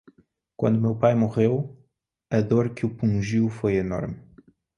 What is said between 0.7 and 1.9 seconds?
meu pai morreu,